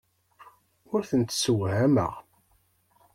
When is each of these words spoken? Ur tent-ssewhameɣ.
Ur 0.93 1.01
tent-ssewhameɣ. 1.09 2.13